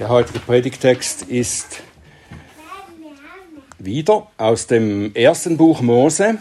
[0.00, 1.80] Der heutige Predigtext ist
[3.78, 6.38] wieder aus dem ersten Buch Mose,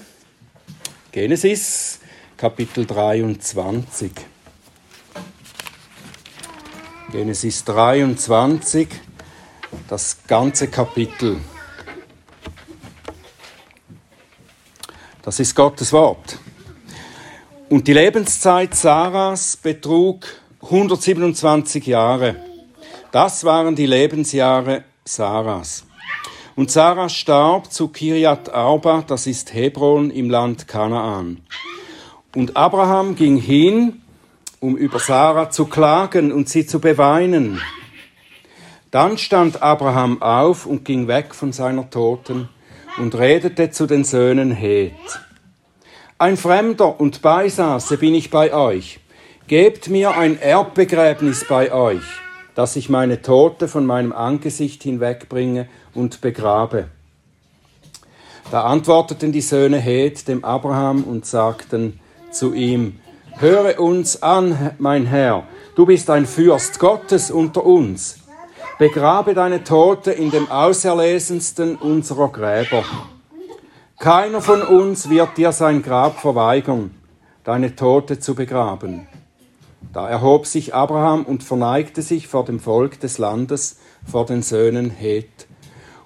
[1.11, 1.99] Genesis,
[2.35, 4.11] Kapitel 23.
[7.11, 8.87] Genesis 23,
[9.87, 11.39] das ganze Kapitel.
[15.21, 16.39] Das ist Gottes Wort.
[17.69, 20.25] Und die Lebenszeit Sarahs betrug
[20.59, 22.52] 127 Jahre.
[23.13, 25.85] Das waren die Lebensjahre Sarahs.
[26.55, 31.37] Und Sarah starb zu Kirjat Arba, das ist Hebron im Land Kanaan.
[32.35, 34.01] Und Abraham ging hin,
[34.59, 37.61] um über Sarah zu klagen und sie zu beweinen.
[38.89, 42.49] Dann stand Abraham auf und ging weg von seiner Toten
[42.97, 44.91] und redete zu den Söhnen Het.
[46.17, 48.99] Ein Fremder und Beisaße bin ich bei euch.
[49.45, 52.22] Gebt mir ein Erbbegräbnis bei euch
[52.55, 56.87] dass ich meine Tote von meinem Angesicht hinwegbringe und begrabe.
[58.51, 61.99] Da antworteten die Söhne Het dem Abraham und sagten
[62.31, 62.99] zu ihm,
[63.37, 65.43] Höre uns an, mein Herr,
[65.75, 68.19] du bist ein Fürst Gottes unter uns.
[68.77, 72.83] Begrabe deine Tote in dem auserlesensten unserer Gräber.
[73.97, 76.91] Keiner von uns wird dir sein Grab verweigern,
[77.43, 79.07] deine Tote zu begraben.
[79.91, 83.77] Da erhob sich Abraham und verneigte sich vor dem Volk des Landes,
[84.09, 85.47] vor den Söhnen Het.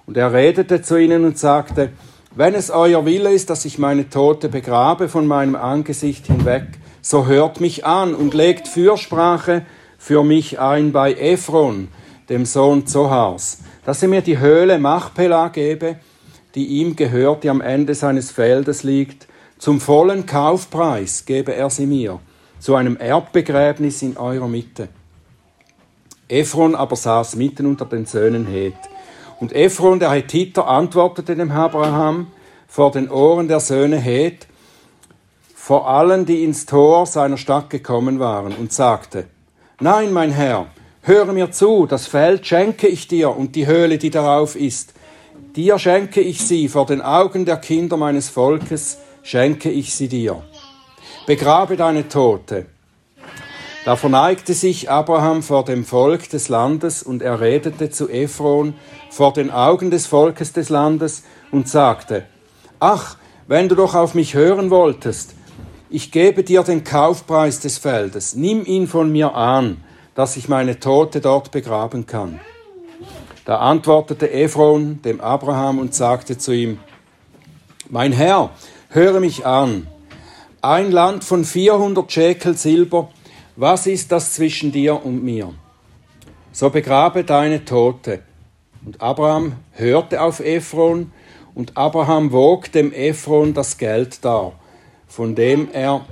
[0.06, 1.90] Und er redete zu ihnen und sagte,
[2.34, 6.66] wenn es euer Wille ist, dass ich meine Tote begrabe von meinem Angesicht hinweg,
[7.00, 9.64] so hört mich an und legt Fürsprache
[9.98, 11.88] für mich ein bei Ephron,
[12.28, 15.96] dem Sohn Zohars, dass er mir die Höhle Machpela gebe,
[16.54, 19.26] die ihm gehört, die am Ende seines Feldes liegt,
[19.58, 22.20] zum vollen Kaufpreis gebe er sie mir
[22.60, 24.88] zu einem Erbbegräbnis in eurer Mitte.
[26.28, 28.74] Ephron aber saß mitten unter den Söhnen Het.
[29.40, 32.26] Und Ephron, der Hethiter, antwortete dem Abraham
[32.66, 34.46] vor den Ohren der Söhne Het,
[35.54, 39.26] vor allen, die ins Tor seiner Stadt gekommen waren, und sagte,
[39.80, 40.66] Nein, mein Herr,
[41.02, 44.94] höre mir zu, das Feld schenke ich dir und die Höhle, die darauf ist.
[45.54, 50.42] Dir schenke ich sie, vor den Augen der Kinder meines Volkes schenke ich sie dir
[51.28, 52.64] begrabe deine Tote.
[53.84, 58.72] Da verneigte sich Abraham vor dem Volk des Landes und er redete zu Ephron
[59.10, 62.24] vor den Augen des Volkes des Landes und sagte,
[62.80, 65.34] Ach, wenn du doch auf mich hören wolltest,
[65.90, 69.84] ich gebe dir den Kaufpreis des Feldes, nimm ihn von mir an,
[70.14, 72.40] dass ich meine Tote dort begraben kann.
[73.44, 76.78] Da antwortete Ephron dem Abraham und sagte zu ihm,
[77.90, 78.48] Mein Herr,
[78.88, 79.88] höre mich an,
[80.68, 83.08] ein Land von 400 Schekel Silber,
[83.56, 85.54] was ist das zwischen dir und mir?
[86.52, 88.20] So begrabe deine Tote.
[88.84, 91.10] Und Abraham hörte auf Ephron,
[91.54, 94.52] und Abraham wog dem Ephron das Geld dar,
[95.08, 96.04] von dem er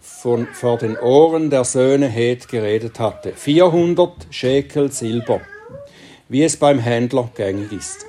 [0.00, 3.32] von, vor den Ohren der Söhne Het geredet hatte.
[3.34, 5.40] 400 Schekel Silber,
[6.28, 8.04] wie es beim Händler gängig ist.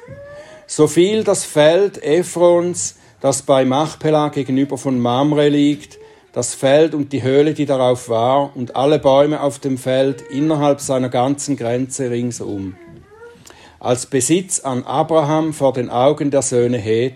[0.65, 5.99] So fiel das Feld Ephrons das bei Machpela gegenüber von Mamre liegt,
[6.31, 10.79] das Feld und die Höhle, die darauf war, und alle Bäume auf dem Feld innerhalb
[10.79, 12.75] seiner ganzen Grenze ringsum.
[13.79, 17.15] Als Besitz an Abraham vor den Augen der Söhne Het,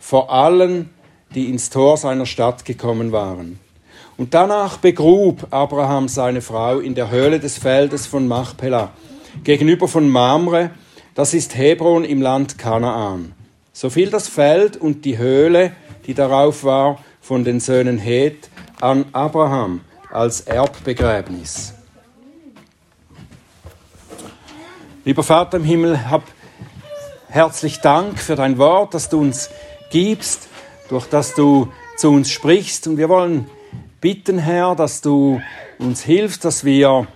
[0.00, 0.90] vor allen,
[1.34, 3.60] die ins Tor seiner Stadt gekommen waren.
[4.16, 8.90] Und danach begrub Abraham seine Frau in der Höhle des Feldes von Machpela,
[9.44, 10.70] gegenüber von Mamre,
[11.14, 13.34] das ist Hebron im Land Kanaan.
[13.80, 15.70] So fiel das Feld und die Höhle,
[16.04, 18.50] die darauf war, von den Söhnen Het
[18.80, 21.74] an Abraham als Erbbegräbnis.
[25.04, 26.24] Lieber Vater im Himmel, hab
[27.28, 29.48] herzlich Dank für dein Wort, das du uns
[29.92, 30.48] gibst,
[30.88, 32.88] durch das du zu uns sprichst.
[32.88, 33.48] Und wir wollen
[34.00, 35.40] bitten, Herr, dass du
[35.78, 37.06] uns hilfst, dass wir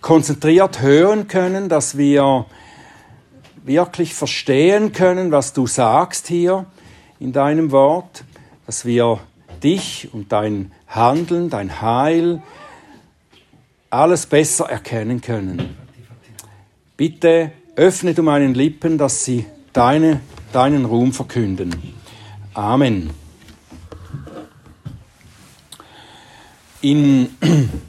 [0.00, 2.46] konzentriert hören können, dass wir
[3.68, 6.66] wirklich verstehen können, was du sagst hier
[7.20, 8.24] in deinem Wort,
[8.66, 9.20] dass wir
[9.62, 12.42] dich und dein Handeln, dein Heil,
[13.90, 15.76] alles besser erkennen können.
[16.96, 20.20] Bitte öffne du meinen Lippen, dass sie deine,
[20.52, 21.94] deinen Ruhm verkünden.
[22.54, 23.10] Amen.
[26.80, 27.36] In,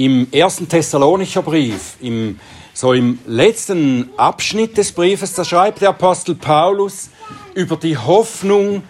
[0.00, 2.40] Im ersten Thessalonicher Brief, im
[2.80, 7.10] so im letzten Abschnitt des Briefes, da schreibt der Apostel Paulus
[7.52, 8.82] über die Hoffnung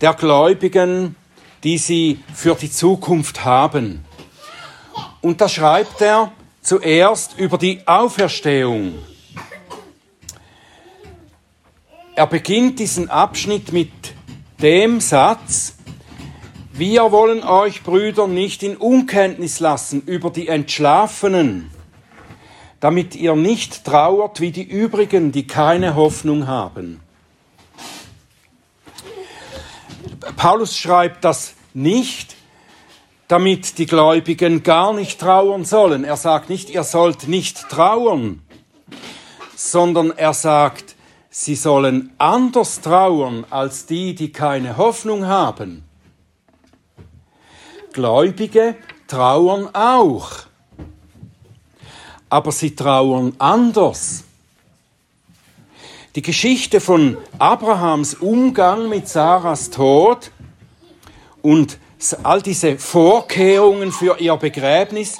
[0.00, 1.14] der Gläubigen,
[1.62, 4.02] die sie für die Zukunft haben.
[5.20, 6.32] Und da schreibt er
[6.62, 8.94] zuerst über die Auferstehung.
[12.14, 13.92] Er beginnt diesen Abschnitt mit
[14.62, 15.74] dem Satz,
[16.72, 21.70] wir wollen euch, Brüder, nicht in Unkenntnis lassen über die Entschlafenen,
[22.80, 27.00] damit ihr nicht trauert wie die übrigen, die keine Hoffnung haben.
[30.36, 32.36] Paulus schreibt das nicht,
[33.28, 36.04] damit die Gläubigen gar nicht trauern sollen.
[36.04, 38.42] Er sagt nicht, ihr sollt nicht trauern,
[39.54, 40.96] sondern er sagt,
[41.28, 45.84] sie sollen anders trauern als die, die keine Hoffnung haben.
[47.92, 48.76] Gläubige
[49.08, 50.47] trauern auch,
[52.30, 54.24] aber sie trauern anders.
[56.14, 60.30] Die Geschichte von Abrahams Umgang mit Sarahs Tod
[61.42, 61.78] und
[62.22, 65.18] all diese Vorkehrungen für ihr Begräbnis,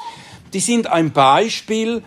[0.53, 2.03] die sind ein Beispiel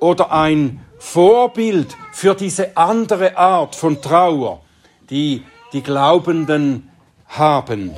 [0.00, 4.62] oder ein Vorbild für diese andere Art von Trauer,
[5.10, 5.42] die
[5.72, 6.90] die Glaubenden
[7.28, 7.92] haben.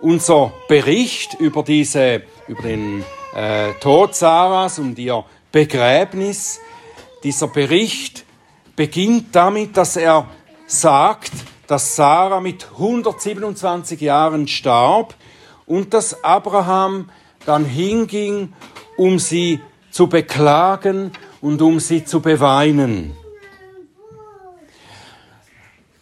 [0.00, 6.60] Unser Bericht über diese, über den äh, Tod Sarahs und ihr Begräbnis
[7.22, 8.24] dieser Bericht
[8.76, 10.26] beginnt damit, dass er
[10.66, 11.32] sagt,
[11.66, 15.14] dass Sarah mit 127 Jahren starb
[15.66, 17.10] und dass Abraham
[17.46, 18.52] dann hinging,
[18.96, 19.60] um sie
[19.90, 23.16] zu beklagen und um sie zu beweinen.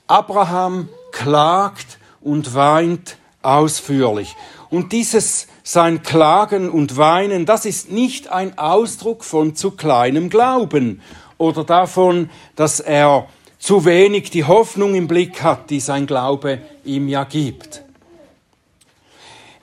[0.06, 4.34] Abraham klagt und weint ausführlich.
[4.70, 11.00] Und dieses sein Klagen und Weinen, das ist nicht ein Ausdruck von zu kleinem Glauben
[11.38, 13.26] oder davon, dass er
[13.58, 17.82] zu wenig die Hoffnung im Blick hat, die sein Glaube ihm ja gibt.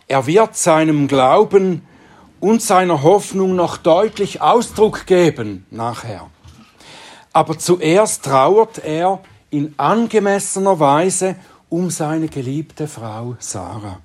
[0.07, 1.83] Er wird seinem Glauben
[2.39, 6.29] und seiner Hoffnung noch deutlich Ausdruck geben nachher.
[7.33, 9.19] Aber zuerst trauert er
[9.51, 11.35] in angemessener Weise
[11.69, 13.99] um seine geliebte Frau Sarah.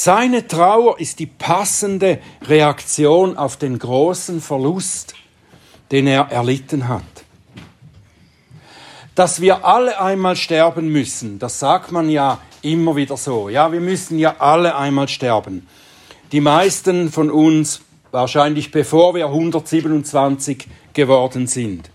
[0.00, 5.14] Seine Trauer ist die passende Reaktion auf den großen Verlust,
[5.90, 7.02] den er erlitten hat.
[9.16, 13.48] Dass wir alle einmal sterben müssen, das sagt man ja immer wieder so.
[13.48, 15.66] Ja, wir müssen ja alle einmal sterben.
[16.30, 17.80] Die meisten von uns
[18.12, 21.90] wahrscheinlich bevor wir 127 geworden sind.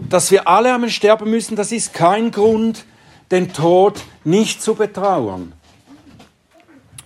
[0.00, 2.84] Dass wir alle einmal sterben müssen, das ist kein Grund,
[3.30, 5.52] den Tod nicht zu betrauern.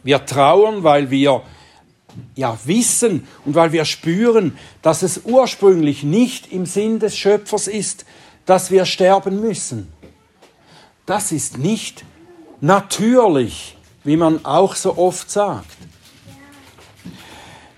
[0.04, 1.42] Wir trauern, weil wir
[2.36, 8.04] ja wissen und weil wir spüren, dass es ursprünglich nicht im Sinn des Schöpfers ist,
[8.46, 9.92] dass wir sterben müssen.
[11.06, 12.04] Das ist nicht
[12.60, 15.76] natürlich, wie man auch so oft sagt.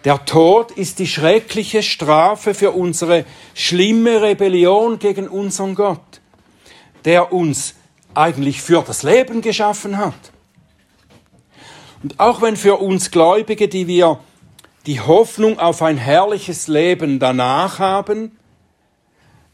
[0.04, 3.24] Der Tod ist die schreckliche Strafe für unsere
[3.54, 6.20] schlimme Rebellion gegen unseren Gott,
[7.04, 7.74] der uns
[8.14, 10.14] eigentlich für das Leben geschaffen hat.
[12.06, 14.20] Und auch wenn für uns Gläubige, die wir
[14.86, 18.38] die Hoffnung auf ein herrliches Leben danach haben,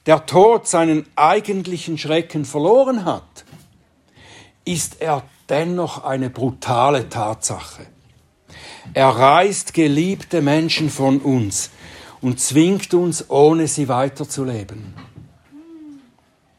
[0.04, 3.46] der Tod seinen eigentlichen Schrecken verloren hat,
[4.66, 7.86] ist er dennoch eine brutale Tatsache.
[8.92, 11.70] Er reißt geliebte Menschen von uns
[12.20, 14.92] und zwingt uns, ohne sie weiterzuleben.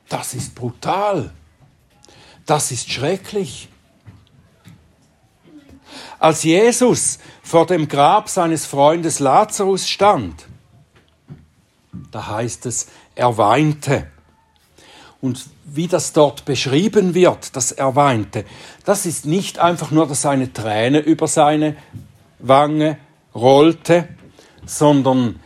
[0.10, 1.32] Das ist brutal.
[2.48, 3.70] Das ist schrecklich.
[6.24, 10.46] Als Jesus vor dem Grab seines Freundes Lazarus stand,
[12.12, 14.08] da heißt es, er weinte.
[15.20, 18.46] Und wie das dort beschrieben wird, dass er weinte,
[18.86, 21.76] das ist nicht einfach nur, dass eine Träne über seine
[22.40, 22.98] Wange
[23.36, 24.08] rollte,
[24.66, 25.42] sondern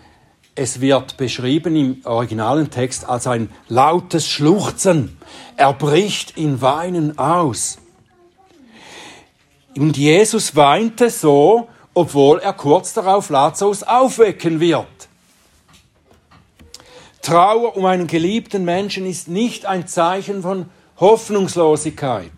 [0.53, 5.17] es wird beschrieben im originalen Text als ein lautes Schluchzen.
[5.55, 7.79] Er bricht in Weinen aus.
[9.77, 14.87] Und Jesus weinte so, obwohl er kurz darauf Lazarus aufwecken wird.
[17.21, 20.69] Trauer um einen geliebten Menschen ist nicht ein Zeichen von
[20.99, 22.31] Hoffnungslosigkeit,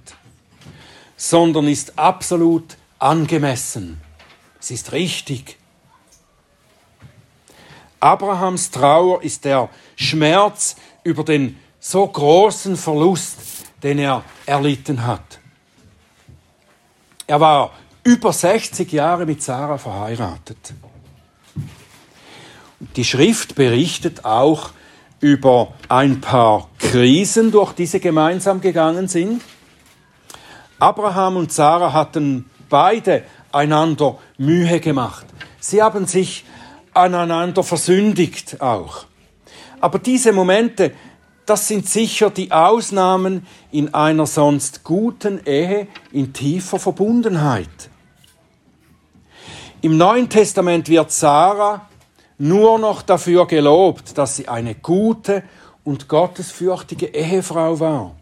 [1.15, 4.01] sondern ist absolut angemessen.
[4.59, 5.57] Es ist richtig.
[8.01, 13.37] Abrahams Trauer ist der Schmerz über den so großen Verlust,
[13.81, 15.39] den er erlitten hat.
[17.29, 20.73] Er war über 60 Jahre mit Sarah verheiratet.
[22.95, 24.71] Die Schrift berichtet auch
[25.19, 29.43] über ein paar Krisen, durch die sie gemeinsam gegangen sind.
[30.79, 35.27] Abraham und Sarah hatten beide einander Mühe gemacht.
[35.59, 36.45] Sie haben sich
[36.95, 39.05] aneinander versündigt auch.
[39.81, 40.93] Aber diese Momente,
[41.49, 47.89] das sind sicher die Ausnahmen in einer sonst guten Ehe in tiefer Verbundenheit.
[49.81, 51.87] Im Neuen Testament wird Sarah
[52.37, 55.43] nur noch dafür gelobt, dass sie eine gute
[55.83, 58.15] und gottesfürchtige Ehefrau war.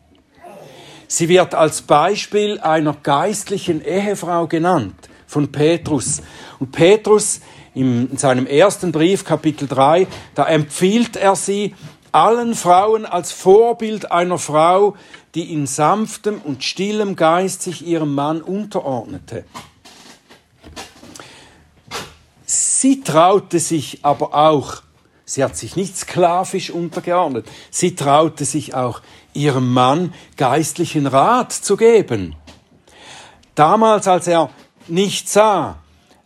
[1.08, 6.22] Sie wird als Beispiel einer geistlichen Ehefrau genannt von Petrus.
[6.60, 7.42] Und Petrus
[7.74, 11.76] in seinem ersten Brief, Kapitel 3, da empfiehlt er sie
[12.18, 14.96] allen Frauen als Vorbild einer Frau,
[15.36, 19.46] die in sanftem und stillem Geist sich ihrem Mann unterordnete.
[22.44, 24.82] Sie traute sich aber auch,
[25.26, 29.02] sie hat sich nicht sklavisch untergeordnet, sie traute sich auch,
[29.34, 32.36] ihrem Mann geistlichen Rat zu geben.
[33.54, 34.50] Damals, als er
[34.88, 35.78] nicht sah,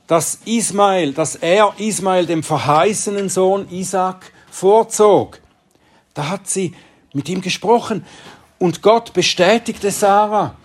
[0.07, 5.41] dass Ismael, dass er Ismael dem verheißenen Sohn Isaac vorzog.
[6.13, 6.73] Da hat sie
[7.13, 8.05] mit ihm gesprochen
[8.59, 10.55] und Gott bestätigte Sarah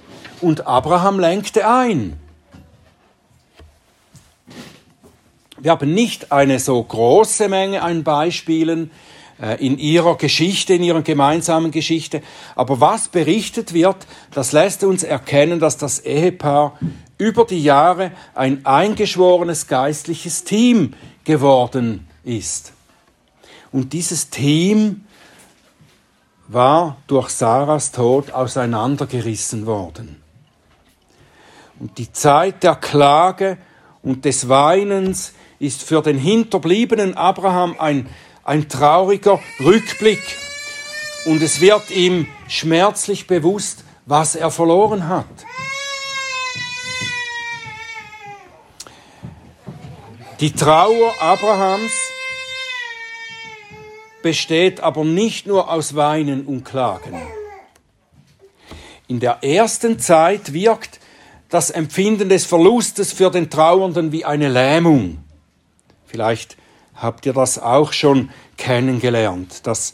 [0.40, 2.18] und Abraham lenkte ein.
[5.58, 8.90] Wir haben nicht eine so große Menge an Beispielen
[9.40, 12.22] äh, in ihrer Geschichte, in ihrer gemeinsamen Geschichte,
[12.54, 13.96] aber was berichtet wird,
[14.32, 16.78] das lässt uns erkennen, dass das Ehepaar
[17.18, 20.92] über die Jahre ein eingeschworenes geistliches Team
[21.24, 22.72] geworden ist.
[23.72, 25.05] Und dieses Team
[26.48, 30.22] war durch Sarahs Tod auseinandergerissen worden.
[31.78, 33.58] Und die Zeit der Klage
[34.02, 38.08] und des Weinens ist für den hinterbliebenen Abraham ein,
[38.44, 40.22] ein trauriger Rückblick.
[41.26, 45.26] Und es wird ihm schmerzlich bewusst, was er verloren hat.
[50.40, 51.92] Die Trauer Abrahams
[54.26, 57.14] besteht aber nicht nur aus Weinen und Klagen.
[59.06, 60.98] In der ersten Zeit wirkt
[61.48, 65.18] das Empfinden des Verlustes für den Trauernden wie eine Lähmung.
[66.06, 66.56] Vielleicht
[66.96, 69.92] habt ihr das auch schon kennengelernt, dass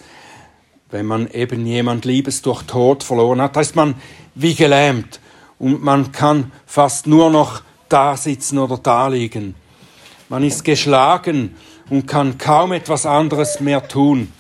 [0.91, 3.97] wenn man eben jemand Liebes durch Tod verloren hat, da ist man
[4.35, 5.21] wie gelähmt
[5.59, 7.61] und man kann fast nur noch
[7.91, 9.57] da sitzen oder da liegen.
[10.31, 11.55] Man ist geschlagen
[11.93, 14.33] und kann kaum etwas anderes mehr tun.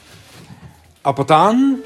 [1.02, 1.80] Aber dann,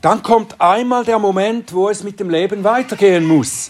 [0.00, 3.68] dann kommt einmal der Moment, wo es mit dem Leben weitergehen muss.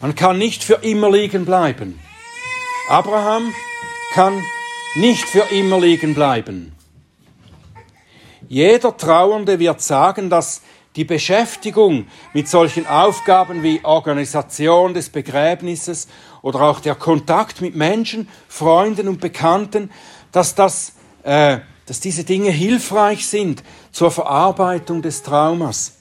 [0.00, 2.00] Man kann nicht für immer liegen bleiben.
[2.88, 3.54] Abraham
[4.14, 4.42] kann
[4.96, 6.72] nicht für immer liegen bleiben.
[8.48, 10.62] Jeder Trauernde wird sagen, dass
[10.98, 16.08] die Beschäftigung mit solchen Aufgaben wie Organisation des Begräbnisses
[16.42, 19.92] oder auch der Kontakt mit Menschen, Freunden und Bekannten,
[20.32, 23.62] dass, das, äh, dass diese Dinge hilfreich sind
[23.92, 25.98] zur Verarbeitung des Traumas.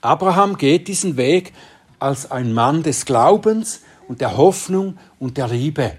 [0.00, 1.52] Abraham geht diesen Weg
[2.00, 5.92] als ein Mann des Glaubens und der Hoffnung und der Liebe.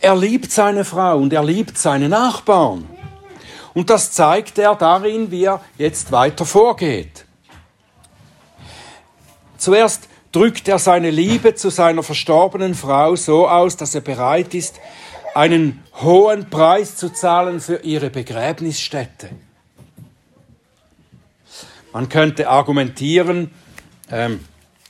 [0.00, 2.97] Er liebt seine Frau und er liebt seine Nachbarn.
[3.78, 7.26] Und das zeigt er darin, wie er jetzt weiter vorgeht.
[9.56, 14.80] Zuerst drückt er seine Liebe zu seiner verstorbenen Frau so aus, dass er bereit ist,
[15.32, 19.28] einen hohen Preis zu zahlen für ihre Begräbnisstätte.
[21.92, 23.52] Man könnte argumentieren,
[24.10, 24.40] ähm,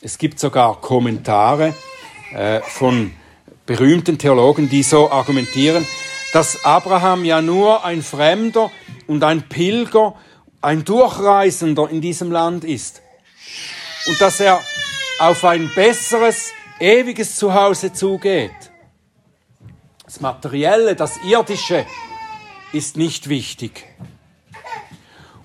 [0.00, 1.74] es gibt sogar Kommentare
[2.32, 3.12] äh, von
[3.66, 5.86] berühmten Theologen, die so argumentieren,
[6.32, 8.70] dass Abraham ja nur ein Fremder
[9.06, 10.14] und ein Pilger,
[10.60, 13.02] ein Durchreisender in diesem Land ist.
[14.06, 14.60] Und dass er
[15.18, 18.50] auf ein besseres, ewiges Zuhause zugeht.
[20.04, 21.84] Das Materielle, das Irdische
[22.72, 23.84] ist nicht wichtig.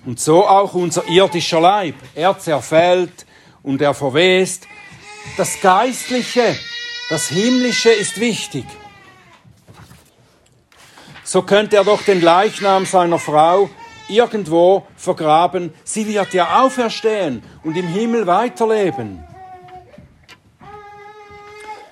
[0.04, 1.94] Und so auch unser irdischer Leib.
[2.14, 3.26] Er zerfällt
[3.62, 4.66] und er verwest.
[5.36, 6.56] Das Geistliche,
[7.08, 8.66] das Himmlische ist wichtig.
[11.34, 13.68] So könnte er doch den Leichnam seiner Frau
[14.08, 15.74] irgendwo vergraben.
[15.82, 19.24] Sie wird ja auferstehen und im Himmel weiterleben.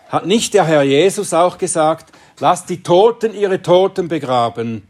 [0.08, 4.86] Hat nicht der Herr Jesus auch gesagt, lasst die Toten ihre Toten begraben?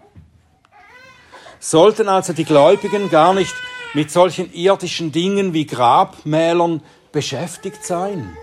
[1.58, 3.54] Sollten also die Gläubigen gar nicht
[3.94, 8.36] mit solchen irdischen Dingen wie Grabmälern beschäftigt sein?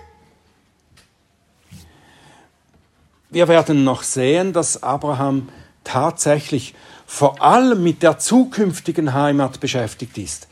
[3.29, 5.49] Wir werden noch sehen, dass Abraham
[5.83, 10.47] tatsächlich vor allem mit der zukünftigen Heimat beschäftigt ist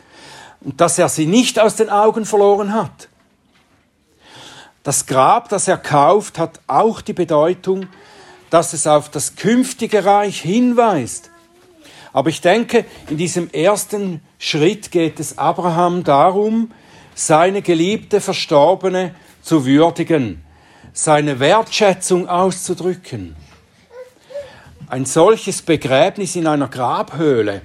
[0.62, 3.10] und dass er sie nicht aus den Augen verloren hat.
[4.84, 7.88] Das Grab, das er kauft, hat auch die Bedeutung,
[8.50, 11.30] dass es auf das künftige Reich hinweist.
[12.14, 16.72] Aber ich denke, in diesem ersten Schritt geht es Abraham darum,
[17.14, 20.44] seine geliebte Verstorbene zu würdigen,
[20.94, 23.36] seine Wertschätzung auszudrücken.
[24.90, 27.62] Ein solches Begräbnis in einer Grabhöhle,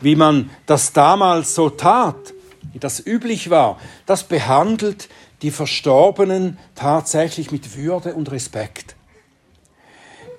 [0.00, 2.32] wie man das damals so tat,
[2.72, 5.08] wie das üblich war, das behandelt
[5.42, 8.96] die Verstorbenen tatsächlich mit Würde und Respekt.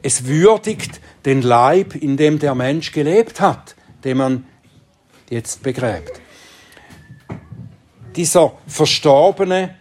[0.02, 4.48] Es würdigt den Leib, in dem der Mensch gelebt hat, den man
[5.30, 6.20] jetzt begräbt.
[8.16, 9.76] Dieser Verstorbene,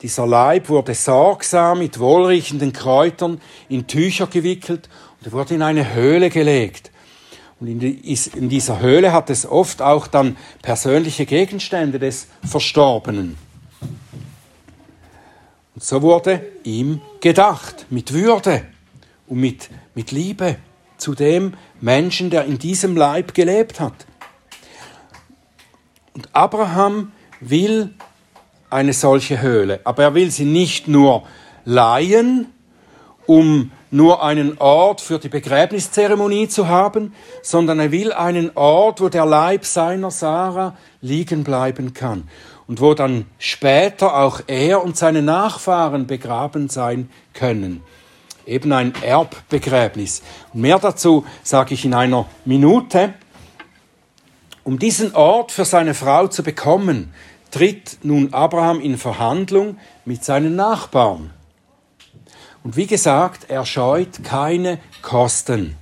[0.00, 4.88] dieser Leib wurde sorgsam mit wohlriechenden Kräutern in Tücher gewickelt
[5.24, 6.90] und wurde in eine Höhle gelegt.
[7.60, 13.36] Und in dieser Höhle hat es oft auch dann persönliche Gegenstände des Verstorbenen.
[15.74, 18.64] Und so wurde ihm gedacht, mit Würde
[19.26, 20.56] und mit, mit Liebe
[20.98, 24.06] zu dem Menschen, der in diesem Leib gelebt hat.
[26.12, 27.94] Und Abraham will
[28.68, 31.24] eine solche Höhle, aber er will sie nicht nur
[31.64, 32.46] leihen,
[33.26, 39.08] um nur einen Ort für die Begräbniszeremonie zu haben, sondern er will einen Ort, wo
[39.08, 42.28] der Leib seiner Sarah liegen bleiben kann
[42.66, 47.82] und wo dann später auch er und seine Nachfahren begraben sein können
[48.46, 50.22] eben ein Erbbegräbnis.
[50.52, 53.14] Mehr dazu sage ich in einer Minute.
[54.64, 57.14] Um diesen Ort für seine Frau zu bekommen,
[57.50, 61.30] tritt nun Abraham in Verhandlung mit seinen Nachbarn.
[62.64, 65.76] Und wie gesagt, er scheut keine Kosten.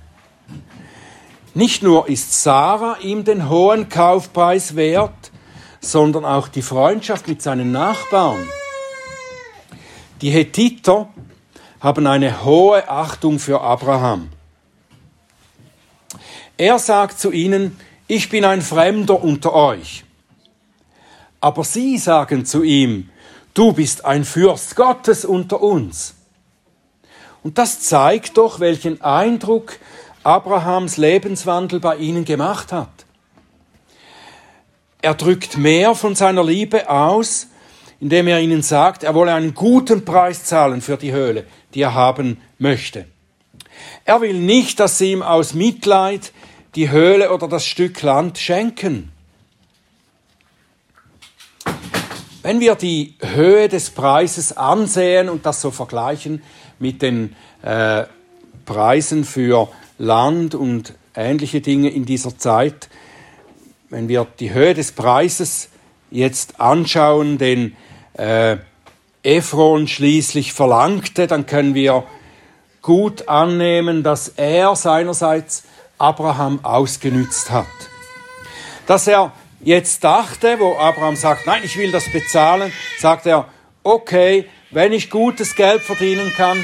[1.53, 5.31] Nicht nur ist Sarah ihm den hohen Kaufpreis wert,
[5.79, 8.47] sondern auch die Freundschaft mit seinen Nachbarn.
[10.21, 11.07] Die Hethiter
[11.79, 14.29] haben eine hohe Achtung für Abraham.
[16.57, 20.03] Er sagt zu ihnen, ich bin ein Fremder unter euch.
[21.39, 23.09] Aber sie sagen zu ihm,
[23.53, 26.15] du bist ein Fürst Gottes unter uns.
[27.43, 29.77] Und das zeigt doch, welchen Eindruck
[30.23, 32.89] Abrahams Lebenswandel bei ihnen gemacht hat.
[35.01, 37.47] Er drückt mehr von seiner Liebe aus,
[37.99, 41.93] indem er ihnen sagt, er wolle einen guten Preis zahlen für die Höhle, die er
[41.93, 43.05] haben möchte.
[44.05, 46.31] Er will nicht, dass sie ihm aus Mitleid
[46.75, 49.11] die Höhle oder das Stück Land schenken.
[52.41, 56.41] Wenn wir die Höhe des Preises ansehen und das so vergleichen
[56.79, 58.03] mit den äh,
[58.65, 62.89] Preisen für Land und ähnliche Dinge in dieser Zeit,
[63.89, 65.69] wenn wir die Höhe des Preises
[66.09, 67.75] jetzt anschauen, den
[68.13, 68.57] äh,
[69.23, 72.03] Ephron schließlich verlangte, dann können wir
[72.81, 75.63] gut annehmen, dass er seinerseits
[75.97, 77.65] Abraham ausgenützt hat.
[78.85, 79.31] Dass er
[79.61, 83.47] jetzt dachte, wo Abraham sagt, nein, ich will das bezahlen, sagt er,
[83.83, 86.57] okay, wenn ich gutes Geld verdienen kann,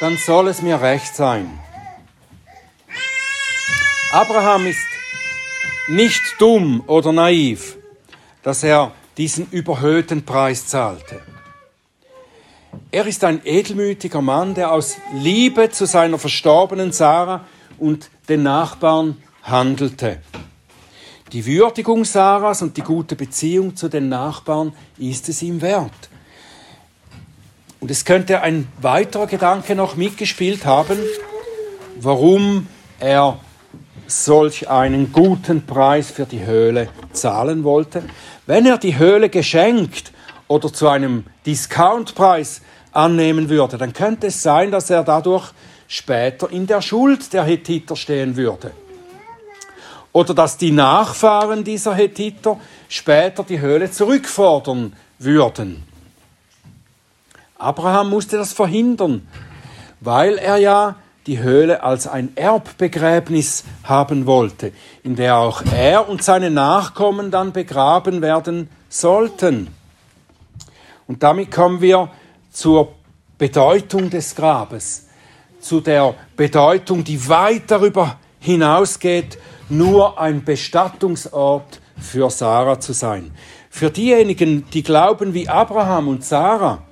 [0.00, 1.58] dann soll es mir recht sein.
[4.12, 4.86] Abraham ist
[5.88, 7.76] nicht dumm oder naiv,
[8.42, 11.22] dass er diesen überhöhten Preis zahlte.
[12.90, 17.46] Er ist ein edelmütiger Mann, der aus Liebe zu seiner verstorbenen Sarah
[17.78, 20.20] und den Nachbarn handelte.
[21.32, 26.10] Die Würdigung Sarahs und die gute Beziehung zu den Nachbarn ist es ihm wert.
[27.80, 30.98] Und es könnte ein weiterer Gedanke noch mitgespielt haben,
[32.00, 32.66] warum
[32.98, 33.38] er
[34.06, 38.04] solch einen guten Preis für die Höhle zahlen wollte.
[38.46, 40.12] Wenn er die Höhle geschenkt
[40.48, 42.62] oder zu einem Discountpreis
[42.92, 45.50] annehmen würde, dann könnte es sein, dass er dadurch
[45.88, 48.72] später in der Schuld der Hethiter stehen würde.
[50.12, 52.58] Oder dass die Nachfahren dieser Hethiter
[52.88, 55.82] später die Höhle zurückfordern würden.
[57.58, 59.26] Abraham musste das verhindern,
[60.00, 66.22] weil er ja die Höhle als ein Erbbegräbnis haben wollte, in der auch er und
[66.22, 69.68] seine Nachkommen dann begraben werden sollten.
[71.06, 72.10] Und damit kommen wir
[72.52, 72.92] zur
[73.38, 75.06] Bedeutung des Grabes,
[75.60, 79.38] zu der Bedeutung, die weit darüber hinausgeht,
[79.68, 83.32] nur ein Bestattungsort für Sarah zu sein.
[83.68, 86.85] Für diejenigen, die glauben wie Abraham und Sarah,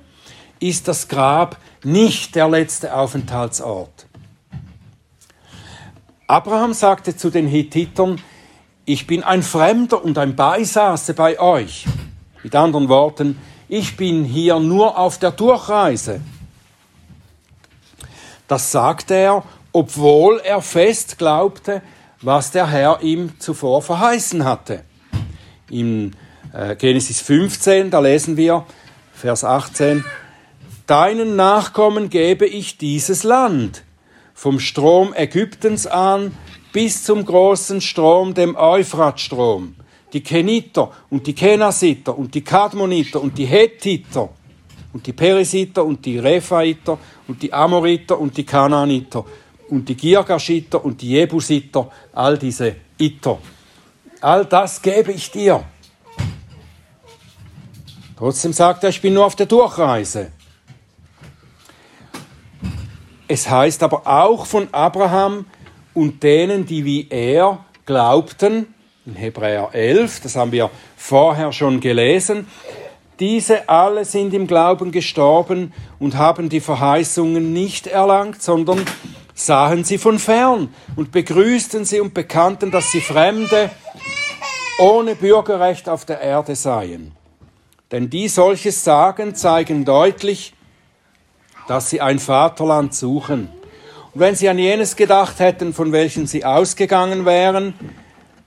[0.69, 4.07] ist das Grab nicht der letzte Aufenthaltsort.
[6.25, 8.19] Abraham sagte zu den Hethitern,
[8.85, 11.85] ich bin ein Fremder und ein Beisaße bei euch.
[12.41, 16.21] Mit anderen Worten, ich bin hier nur auf der Durchreise.
[18.47, 21.83] Das sagte er, obwohl er fest glaubte,
[22.21, 24.83] was der Herr ihm zuvor verheißen hatte.
[25.69, 26.15] In
[26.53, 28.65] äh, Genesis 15, da lesen wir,
[29.13, 30.03] Vers 18,
[30.87, 33.83] Deinen Nachkommen gebe ich dieses Land,
[34.35, 36.31] vom Strom Ägyptens an
[36.73, 39.75] bis zum großen Strom, dem Euphratstrom.
[40.13, 44.29] Die Keniter und die Kenasiter und die Kadmoniter und die Hethiter
[44.93, 49.25] und die Perisiter und die Rephaiter und die Amoriter und die Kanaaniter
[49.69, 53.39] und die Girgashiter und die Jebusiter, all diese Iter.
[54.21, 55.63] All das gebe ich dir.
[58.15, 60.31] Trotzdem sagt er, ich bin nur auf der Durchreise.
[63.27, 65.45] Es heißt aber auch von Abraham
[65.93, 68.73] und denen, die wie er glaubten,
[69.05, 72.47] in Hebräer 11, das haben wir vorher schon gelesen,
[73.19, 78.83] diese alle sind im Glauben gestorben und haben die Verheißungen nicht erlangt, sondern
[79.33, 83.69] sahen sie von fern und begrüßten sie und bekannten, dass sie Fremde
[84.79, 87.13] ohne Bürgerrecht auf der Erde seien.
[87.91, 90.54] Denn die solches sagen, zeigen deutlich,
[91.67, 93.49] dass sie ein Vaterland suchen.
[94.13, 97.73] Und wenn sie an jenes gedacht hätten, von welchem sie ausgegangen wären,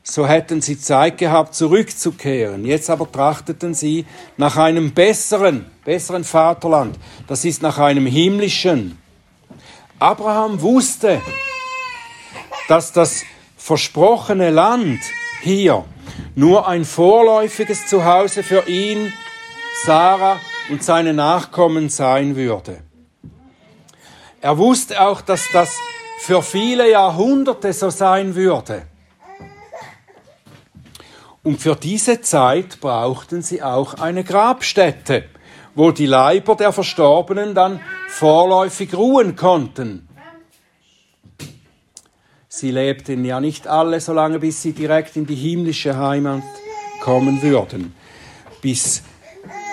[0.03, 2.65] so hätten sie Zeit gehabt, zurückzukehren.
[2.65, 4.07] Jetzt aber trachteten sie
[4.39, 6.99] nach einem besseren, besseren Vaterland.
[7.27, 8.97] Das ist nach einem himmlischen.
[9.99, 11.21] Abraham wusste,
[12.69, 13.25] dass das
[13.59, 15.01] versprochene Land
[15.43, 15.85] hier
[16.35, 19.13] nur ein vorläufiges Zuhause für ihn,
[19.85, 22.88] Sarah und seine Nachkommen sein würde.
[24.40, 25.77] Er wusste auch, dass das
[26.20, 28.83] für viele Jahrhunderte so sein würde.
[31.42, 35.24] Und für diese Zeit brauchten sie auch eine Grabstätte,
[35.74, 40.09] wo die Leiber der Verstorbenen dann vorläufig ruhen konnten.
[42.48, 46.42] Sie lebten ja nicht alle so lange, bis sie direkt in die himmlische Heimat
[47.01, 47.94] kommen würden.
[48.61, 49.03] Bis,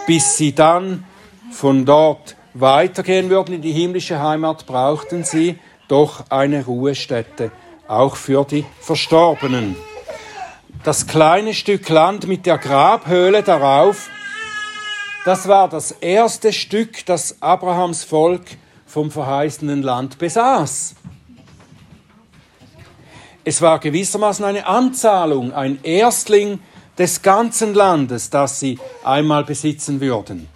[0.05, 1.03] bis sie dann
[1.51, 7.51] von dort weitergehen würden in die himmlische Heimat, brauchten sie doch eine Ruhestätte,
[7.87, 9.75] auch für die Verstorbenen.
[10.83, 14.09] Das kleine Stück Land mit der Grabhöhle darauf,
[15.25, 18.43] das war das erste Stück, das Abrahams Volk
[18.85, 20.95] vom verheißenen Land besaß.
[23.43, 26.59] Es war gewissermaßen eine Anzahlung, ein Erstling
[26.97, 30.47] des ganzen Landes, das sie einmal besitzen würden.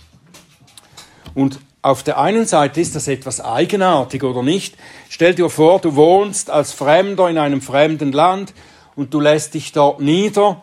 [1.36, 4.76] Und auf der einen Seite ist das etwas eigenartig oder nicht.
[5.10, 8.54] Stell dir vor, du wohnst als Fremder in einem fremden Land
[8.96, 10.62] und du lässt dich dort nieder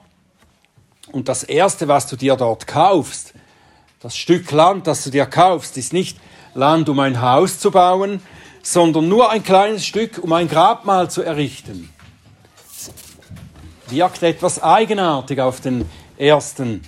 [1.12, 3.33] und das Erste, was du dir dort kaufst,
[4.00, 6.18] das Stück Land, das du dir kaufst, ist nicht
[6.55, 8.20] Land, um ein Haus zu bauen,
[8.62, 11.90] sondern nur ein kleines Stück, um ein Grabmal zu errichten.
[13.88, 16.83] Wirkt etwas eigenartig auf den ersten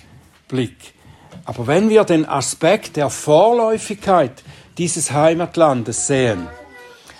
[0.47, 0.93] Blick.
[1.49, 4.43] Aber wenn wir den Aspekt der Vorläufigkeit
[4.77, 6.47] dieses Heimatlandes sehen,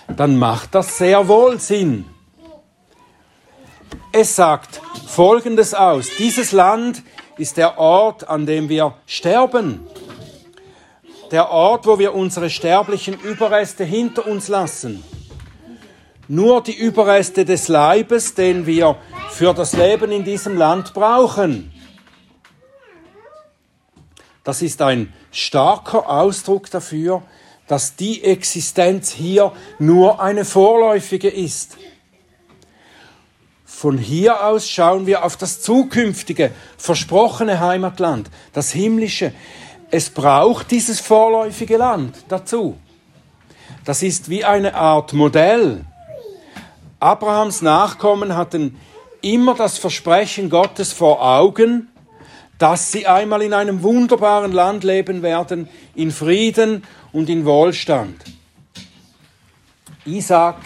[0.06, 2.04] dann macht das sehr wohl Sinn.
[4.12, 6.10] Es sagt Folgendes aus.
[6.16, 7.02] Dieses Land
[7.38, 9.80] ist der Ort, an dem wir sterben.
[11.32, 15.02] Der Ort, wo wir unsere sterblichen Überreste hinter uns lassen.
[16.28, 18.94] Nur die Überreste des Leibes, den wir
[19.30, 21.72] für das Leben in diesem Land brauchen.
[24.44, 27.22] Das ist ein starker Ausdruck dafür,
[27.66, 31.76] dass die Existenz hier nur eine vorläufige ist.
[33.64, 39.32] Von hier aus schauen wir auf das zukünftige, versprochene Heimatland, das himmlische.
[39.90, 42.76] Es braucht dieses vorläufige Land dazu.
[43.84, 45.84] Das ist wie eine Art Modell.
[46.98, 48.78] Abrahams Nachkommen hatten
[49.22, 51.88] immer das Versprechen Gottes vor Augen,
[52.60, 58.22] dass sie einmal in einem wunderbaren Land leben werden, in Frieden und in Wohlstand.
[60.04, 60.56] Isaac,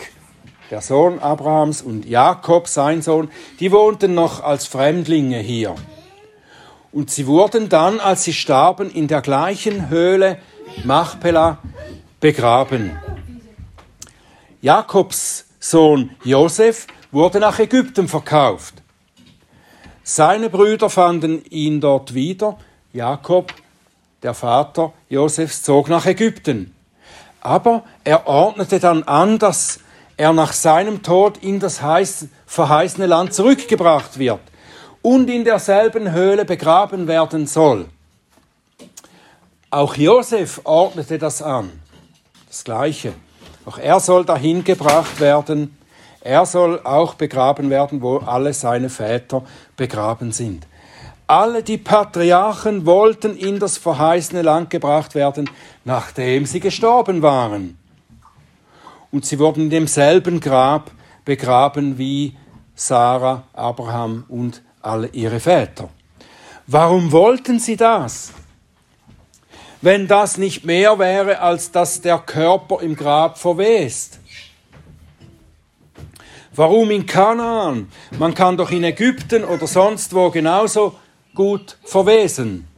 [0.72, 3.30] der Sohn Abrahams, und Jakob, sein Sohn,
[3.60, 5.76] die wohnten noch als Fremdlinge hier.
[6.90, 10.38] Und sie wurden dann, als sie starben, in der gleichen Höhle
[10.82, 11.58] Machpela
[12.18, 12.98] begraben.
[14.60, 18.83] Jakobs Sohn Josef wurde nach Ägypten verkauft.
[20.06, 22.58] Seine Brüder fanden ihn dort wieder.
[22.92, 23.54] Jakob,
[24.22, 26.74] der Vater Josefs, zog nach Ägypten.
[27.40, 29.80] Aber er ordnete dann an, dass
[30.18, 31.80] er nach seinem Tod in das
[32.46, 34.40] verheißene Land zurückgebracht wird
[35.00, 37.86] und in derselben Höhle begraben werden soll.
[39.70, 41.72] Auch Josef ordnete das an.
[42.46, 43.14] Das Gleiche.
[43.64, 45.76] Auch er soll dahin gebracht werden.
[46.24, 49.44] Er soll auch begraben werden, wo alle seine Väter
[49.76, 50.66] begraben sind.
[51.26, 55.50] Alle die Patriarchen wollten in das verheißene Land gebracht werden,
[55.84, 57.78] nachdem sie gestorben waren.
[59.12, 60.90] Und sie wurden in demselben Grab
[61.26, 62.36] begraben wie
[62.74, 65.90] Sarah, Abraham und alle ihre Väter.
[66.66, 68.32] Warum wollten sie das?
[69.82, 74.20] Wenn das nicht mehr wäre, als dass der Körper im Grab verwest.
[76.56, 77.88] Warum in Kanaan?
[78.18, 80.94] Man kann doch in Ägypten oder sonst wo genauso
[81.34, 82.68] gut verwesen.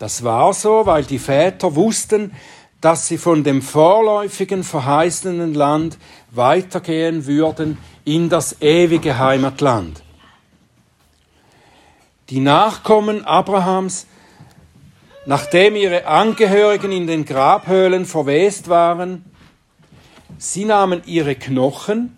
[0.00, 2.32] Das war so, weil die Väter wussten,
[2.80, 5.98] dass sie von dem vorläufigen verheißenen Land
[6.32, 10.02] weitergehen würden in das ewige Heimatland.
[12.28, 14.08] Die Nachkommen Abrahams,
[15.26, 19.31] nachdem ihre Angehörigen in den Grabhöhlen verwest waren,
[20.38, 22.16] sie nahmen ihre Knochen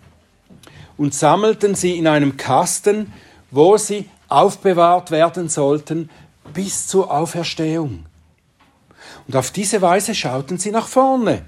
[0.97, 3.13] und sammelten sie in einem Kasten,
[3.51, 6.09] wo sie aufbewahrt werden sollten
[6.53, 8.05] bis zur Auferstehung.
[9.27, 11.43] Und auf diese Weise schauten sie nach vorne.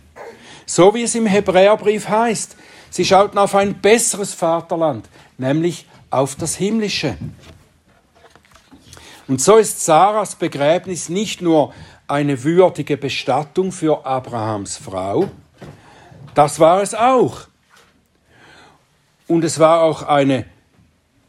[0.65, 2.55] So wie es im Hebräerbrief heißt.
[2.89, 7.17] Sie schauten auf ein besseres Vaterland, nämlich auf das himmlische.
[9.27, 11.73] Und so ist Sarahs Begräbnis nicht nur
[12.07, 15.29] eine würdige Bestattung für Abrahams Frau,
[16.37, 17.47] das war es auch.
[19.27, 20.45] Und es war auch eine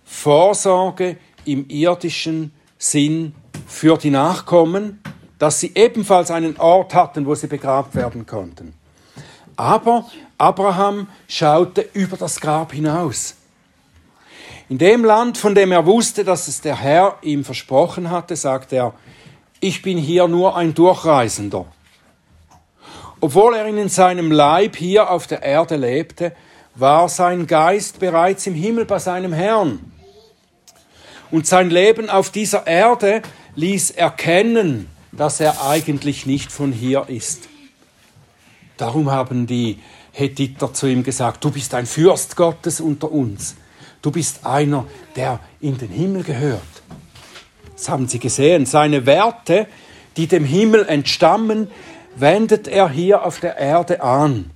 [0.05, 1.17] Vorsorge
[1.47, 3.35] im irdischen Sinn
[3.67, 5.03] für die Nachkommen,
[5.39, 8.75] dass sie ebenfalls einen Ort hatten, wo sie begrabt werden konnten.
[9.57, 10.05] Aber
[10.37, 13.35] Abraham schaute über das Grab hinaus.
[14.69, 18.77] In dem Land, von dem er wusste, dass es der Herr ihm versprochen hatte, sagte
[18.77, 18.93] er,
[19.61, 21.65] ich bin hier nur ein Durchreisender.
[23.21, 26.33] Obwohl er in seinem Leib hier auf der Erde lebte,
[26.75, 29.81] war sein Geist bereits im Himmel bei seinem Herrn.
[31.31, 33.23] Und sein Leben auf dieser Erde
[33.57, 37.49] ließ erkennen, dass er eigentlich nicht von hier ist.
[38.77, 39.81] Darum haben die
[40.13, 43.57] Hethiter zu ihm gesagt, du bist ein Fürst Gottes unter uns.
[44.01, 46.63] Du bist einer, der in den Himmel gehört.
[47.75, 48.65] Das haben sie gesehen.
[48.65, 49.67] Seine Werte,
[50.17, 51.69] die dem Himmel entstammen,
[52.21, 54.51] wendet er hier auf der Erde an.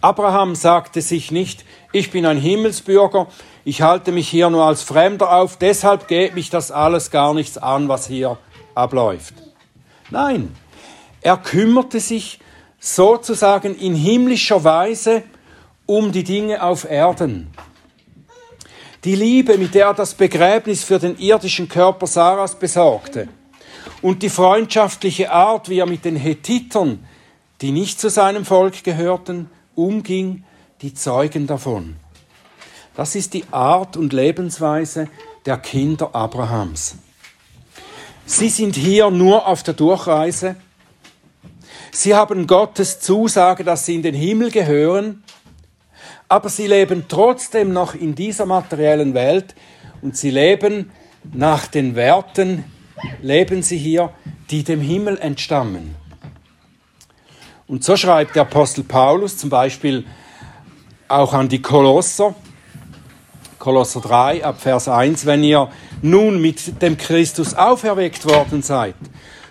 [0.00, 3.26] Abraham sagte sich nicht, ich bin ein Himmelsbürger,
[3.64, 7.58] ich halte mich hier nur als Fremder auf, deshalb geht mich das alles gar nichts
[7.58, 8.38] an, was hier
[8.74, 9.34] abläuft.
[10.10, 10.54] Nein,
[11.20, 12.38] er kümmerte sich
[12.78, 15.24] sozusagen in himmlischer Weise
[15.84, 17.50] um die Dinge auf Erden.
[19.04, 23.28] Die Liebe, mit der er das Begräbnis für den irdischen Körper Sarahs besorgte,
[24.02, 27.04] und die freundschaftliche Art, wie er mit den Hethitern,
[27.60, 30.44] die nicht zu seinem Volk gehörten, umging,
[30.82, 31.96] die zeugen davon.
[32.94, 35.08] Das ist die Art und Lebensweise
[35.46, 36.96] der Kinder Abrahams.
[38.26, 40.56] Sie sind hier nur auf der Durchreise.
[41.90, 45.24] Sie haben Gottes Zusage, dass sie in den Himmel gehören,
[46.28, 49.54] aber sie leben trotzdem noch in dieser materiellen Welt
[50.02, 50.90] und sie leben
[51.32, 52.64] nach den Werten,
[53.20, 54.10] leben sie hier,
[54.50, 55.94] die dem Himmel entstammen.
[57.66, 60.06] Und so schreibt der Apostel Paulus zum Beispiel
[61.06, 62.34] auch an die Kolosser,
[63.58, 68.94] Kolosser 3 ab Vers 1, wenn ihr nun mit dem Christus auferweckt worden seid,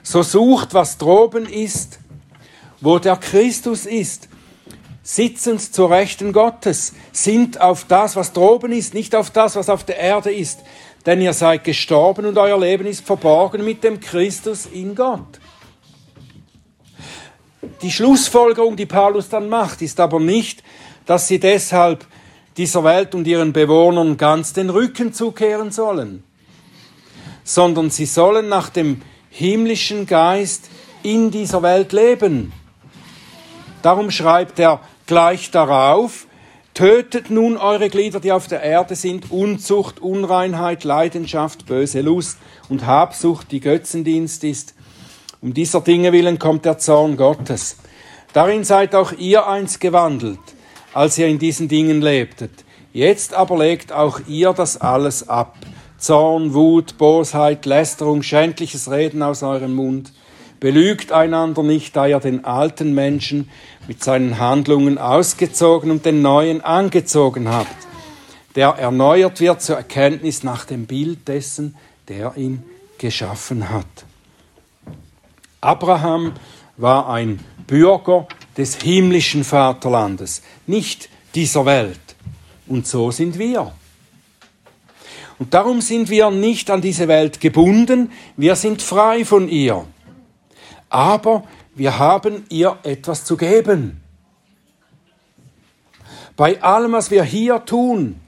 [0.02, 2.00] so sucht, was droben ist,
[2.80, 4.30] wo der Christus ist,
[5.04, 9.84] sitzend zur Rechten Gottes, sind auf das, was droben ist, nicht auf das, was auf
[9.84, 10.60] der Erde ist,
[11.08, 15.40] denn ihr seid gestorben und euer Leben ist verborgen mit dem Christus in Gott.
[17.82, 20.64] Die Schlussfolgerung, die Paulus dann macht, ist aber nicht,
[21.08, 22.06] dass sie deshalb
[22.58, 26.24] dieser Welt und ihren Bewohnern ganz den Rücken zukehren sollen
[27.48, 30.70] sondern sie sollen nach dem himmlischen Geist
[31.02, 32.52] in dieser Welt leben.
[33.82, 36.27] Darum schreibt er gleich darauf,
[36.78, 42.38] Tötet nun eure Glieder, die auf der Erde sind, Unzucht, Unreinheit, Leidenschaft, böse Lust
[42.70, 44.76] und Habsucht, die Götzendienst ist.
[45.42, 47.78] Um dieser Dinge willen kommt der Zorn Gottes.
[48.32, 50.38] Darin seid auch ihr eins gewandelt,
[50.94, 52.52] als ihr in diesen Dingen lebtet.
[52.94, 55.56] Jetzt aber legt auch ihr das alles ab
[55.98, 60.14] Zorn, Wut, Bosheit, Lästerung, schändliches Reden aus eurem Mund.
[60.60, 63.50] Belügt einander nicht, da ihr den alten Menschen
[63.88, 67.88] mit seinen Handlungen ausgezogen und den neuen angezogen habt,
[68.56, 71.76] der erneuert wird zur Erkenntnis nach dem Bild dessen,
[72.08, 72.64] der ihn
[72.98, 73.86] geschaffen hat.
[75.62, 76.34] Abraham
[76.76, 82.00] war ein Bürger des himmlischen Vaterlandes, nicht dieser Welt.
[82.68, 83.72] Und so sind wir.
[85.40, 89.86] Und darum sind wir nicht an diese Welt gebunden, wir sind frei von ihr.
[90.90, 91.44] Aber
[91.78, 94.02] wir haben ihr etwas zu geben.
[96.36, 98.20] Bei allem, was wir hier tun,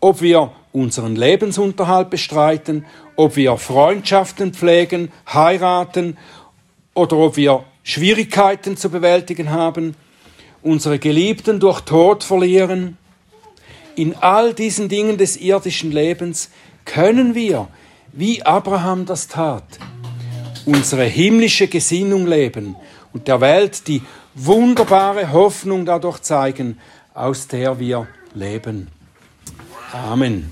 [0.00, 2.84] ob wir unseren Lebensunterhalt bestreiten,
[3.16, 6.18] ob wir Freundschaften pflegen, heiraten
[6.94, 9.94] oder ob wir Schwierigkeiten zu bewältigen haben,
[10.62, 12.96] unsere Geliebten durch Tod verlieren,
[13.96, 16.50] in all diesen Dingen des irdischen Lebens
[16.84, 17.68] können wir,
[18.12, 19.64] wie Abraham das tat,
[20.66, 22.76] unsere himmlische Gesinnung leben
[23.12, 24.02] und der Welt die
[24.34, 26.78] wunderbare Hoffnung dadurch zeigen,
[27.14, 28.88] aus der wir leben.
[29.92, 30.50] Amen.